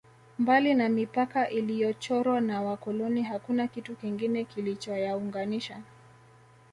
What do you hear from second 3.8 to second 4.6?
kingine